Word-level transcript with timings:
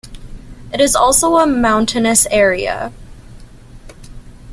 It 0.73 0.81
is 0.81 0.95
also 0.95 1.37
a 1.37 1.45
mountainous 1.45 2.25
area. 2.31 2.91